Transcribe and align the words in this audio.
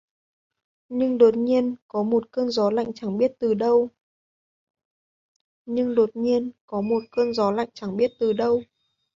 Nhưng 0.89 1.17
đột 1.17 1.37
nhiên 1.37 1.75
có 1.87 2.03
một 2.03 2.31
cơn 2.31 2.49
gió 2.49 2.69
lạnh 2.71 2.91
chẳng 2.93 3.17
biết 3.17 3.33
từ 8.19 8.23
đâu 8.33 8.61